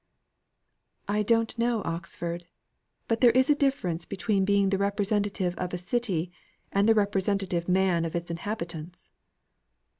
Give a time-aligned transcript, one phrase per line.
[1.07, 2.47] "I don't know Oxford.
[3.07, 6.31] But there is a difference between being the representative of a city
[6.71, 9.11] and the representative man of its inhabitants."